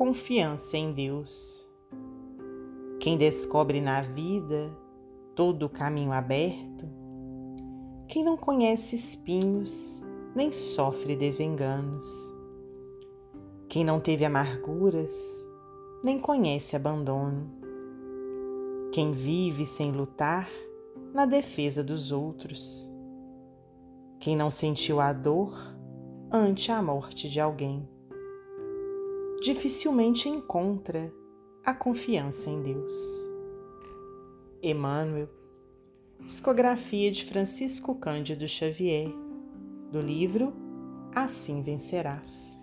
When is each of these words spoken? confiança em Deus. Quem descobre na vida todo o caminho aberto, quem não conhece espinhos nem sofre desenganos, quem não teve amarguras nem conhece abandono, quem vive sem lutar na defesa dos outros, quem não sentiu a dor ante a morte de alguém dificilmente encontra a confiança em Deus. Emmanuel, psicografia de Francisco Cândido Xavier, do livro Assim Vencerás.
confiança 0.00 0.78
em 0.78 0.94
Deus. 0.94 1.68
Quem 2.98 3.18
descobre 3.18 3.82
na 3.82 4.00
vida 4.00 4.74
todo 5.36 5.66
o 5.66 5.68
caminho 5.68 6.10
aberto, 6.10 6.88
quem 8.08 8.24
não 8.24 8.34
conhece 8.34 8.96
espinhos 8.96 10.02
nem 10.34 10.50
sofre 10.50 11.14
desenganos, 11.14 12.02
quem 13.68 13.84
não 13.84 14.00
teve 14.00 14.24
amarguras 14.24 15.46
nem 16.02 16.18
conhece 16.18 16.74
abandono, 16.74 17.50
quem 18.92 19.12
vive 19.12 19.66
sem 19.66 19.92
lutar 19.92 20.48
na 21.12 21.26
defesa 21.26 21.84
dos 21.84 22.10
outros, 22.10 22.90
quem 24.18 24.34
não 24.34 24.50
sentiu 24.50 24.98
a 24.98 25.12
dor 25.12 25.54
ante 26.32 26.72
a 26.72 26.80
morte 26.80 27.28
de 27.28 27.38
alguém 27.38 27.86
dificilmente 29.40 30.28
encontra 30.28 31.12
a 31.64 31.72
confiança 31.72 32.50
em 32.50 32.60
Deus. 32.62 32.94
Emmanuel, 34.62 35.28
psicografia 36.26 37.10
de 37.10 37.24
Francisco 37.24 37.94
Cândido 37.94 38.46
Xavier, 38.46 39.08
do 39.90 40.00
livro 40.00 40.52
Assim 41.14 41.62
Vencerás. 41.62 42.60